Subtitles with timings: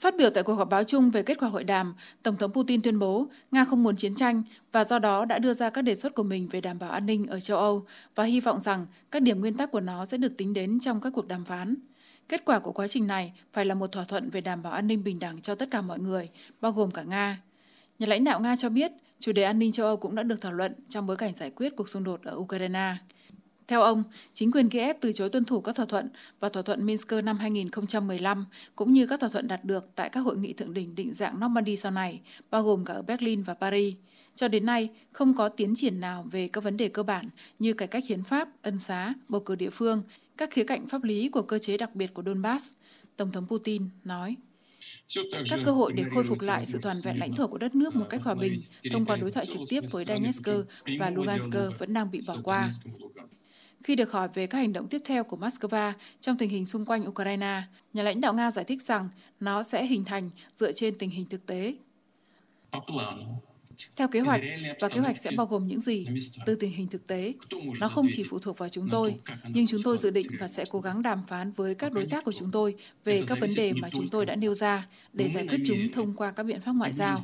[0.00, 2.82] Phát biểu tại cuộc họp báo chung về kết quả hội đàm, Tổng thống Putin
[2.82, 4.42] tuyên bố Nga không muốn chiến tranh
[4.72, 7.06] và do đó đã đưa ra các đề xuất của mình về đảm bảo an
[7.06, 10.16] ninh ở châu Âu và hy vọng rằng các điểm nguyên tắc của nó sẽ
[10.16, 11.74] được tính đến trong các cuộc đàm phán.
[12.28, 14.86] Kết quả của quá trình này phải là một thỏa thuận về đảm bảo an
[14.86, 16.28] ninh bình đẳng cho tất cả mọi người,
[16.60, 17.42] bao gồm cả Nga.
[17.98, 20.40] Nhà lãnh đạo Nga cho biết chủ đề an ninh châu Âu cũng đã được
[20.40, 22.94] thảo luận trong bối cảnh giải quyết cuộc xung đột ở Ukraine.
[23.68, 26.08] Theo ông, chính quyền Kiev từ chối tuân thủ các thỏa thuận
[26.40, 28.46] và thỏa thuận Minsk năm 2015,
[28.76, 31.40] cũng như các thỏa thuận đạt được tại các hội nghị thượng đỉnh định dạng
[31.40, 33.94] Normandy sau này, bao gồm cả ở Berlin và Paris.
[34.34, 37.28] Cho đến nay, không có tiến triển nào về các vấn đề cơ bản
[37.58, 40.02] như cải cách hiến pháp, ân xá, bầu cử địa phương,
[40.36, 42.74] các khía cạnh pháp lý của cơ chế đặc biệt của Donbass,
[43.16, 44.36] Tổng thống Putin nói.
[45.50, 47.96] Các cơ hội để khôi phục lại sự toàn vẹn lãnh thổ của đất nước
[47.96, 48.62] một cách hòa bình
[48.92, 50.48] thông qua đối thoại trực tiếp với Donetsk
[51.00, 52.70] và Lugansk vẫn đang bị bỏ qua.
[53.84, 56.84] Khi được hỏi về các hành động tiếp theo của Moscow trong tình hình xung
[56.84, 59.08] quanh Ukraine, nhà lãnh đạo Nga giải thích rằng
[59.40, 61.74] nó sẽ hình thành dựa trên tình hình thực tế.
[63.96, 64.40] Theo kế hoạch,
[64.80, 66.06] và kế hoạch sẽ bao gồm những gì
[66.46, 67.34] từ tình hình thực tế.
[67.80, 69.14] Nó không chỉ phụ thuộc vào chúng tôi,
[69.48, 72.24] nhưng chúng tôi dự định và sẽ cố gắng đàm phán với các đối tác
[72.24, 75.46] của chúng tôi về các vấn đề mà chúng tôi đã nêu ra để giải
[75.48, 77.18] quyết chúng thông qua các biện pháp ngoại giao.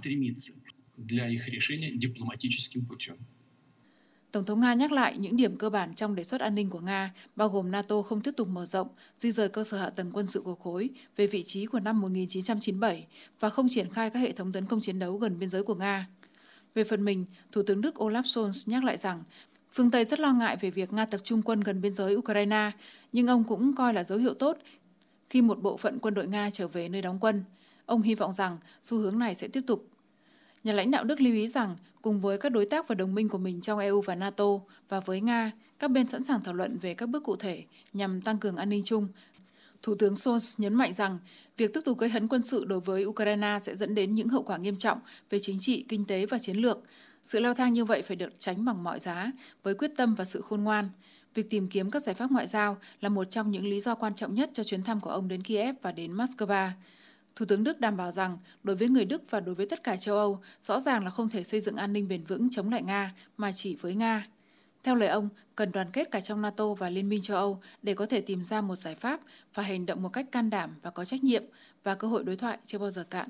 [4.35, 6.81] Tổng thống Nga nhắc lại những điểm cơ bản trong đề xuất an ninh của
[6.81, 10.11] Nga, bao gồm NATO không tiếp tục mở rộng, di rời cơ sở hạ tầng
[10.13, 13.07] quân sự của khối về vị trí của năm 1997
[13.41, 15.75] và không triển khai các hệ thống tấn công chiến đấu gần biên giới của
[15.75, 16.09] Nga.
[16.75, 19.23] Về phần mình, Thủ tướng Đức Olaf Scholz nhắc lại rằng
[19.73, 22.71] phương Tây rất lo ngại về việc Nga tập trung quân gần biên giới Ukraine,
[23.13, 24.59] nhưng ông cũng coi là dấu hiệu tốt
[25.31, 27.45] khi một bộ phận quân đội Nga trở về nơi đóng quân.
[27.87, 29.89] Ông hy vọng rằng xu hướng này sẽ tiếp tục
[30.65, 33.29] Nhà lãnh đạo Đức lưu ý rằng, cùng với các đối tác và đồng minh
[33.29, 34.45] của mình trong EU và NATO
[34.89, 38.21] và với Nga, các bên sẵn sàng thảo luận về các bước cụ thể nhằm
[38.21, 39.09] tăng cường an ninh chung.
[39.83, 41.19] Thủ tướng Scholz nhấn mạnh rằng,
[41.57, 44.43] việc tiếp tục gây hấn quân sự đối với Ukraine sẽ dẫn đến những hậu
[44.43, 44.99] quả nghiêm trọng
[45.31, 46.79] về chính trị, kinh tế và chiến lược.
[47.23, 50.25] Sự leo thang như vậy phải được tránh bằng mọi giá, với quyết tâm và
[50.25, 50.89] sự khôn ngoan.
[51.35, 54.15] Việc tìm kiếm các giải pháp ngoại giao là một trong những lý do quan
[54.15, 56.71] trọng nhất cho chuyến thăm của ông đến Kiev và đến Moscow.
[57.37, 59.97] Thủ tướng Đức đảm bảo rằng đối với người Đức và đối với tất cả
[59.97, 62.83] châu Âu, rõ ràng là không thể xây dựng an ninh bền vững chống lại
[62.83, 64.27] Nga mà chỉ với Nga.
[64.83, 67.95] Theo lời ông, cần đoàn kết cả trong NATO và Liên minh châu Âu để
[67.95, 69.21] có thể tìm ra một giải pháp
[69.55, 71.45] và hành động một cách can đảm và có trách nhiệm
[71.83, 73.29] và cơ hội đối thoại chưa bao giờ cạn.